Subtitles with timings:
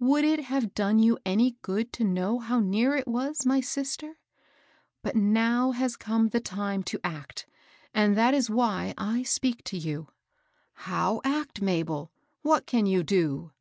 [0.00, 4.18] Would it have done you any good to know how near it was, my sister?
[5.00, 7.46] But now has come the time to act^
[7.94, 10.08] and that is why I speak to you.""
[10.86, 12.12] How act, Mabel?
[12.42, 13.52] What can you do